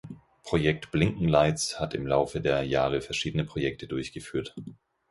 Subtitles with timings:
[0.41, 4.55] Projekt Blinkenlights hat im Laufe der Jahre verschiedene Projekte durchgeführt.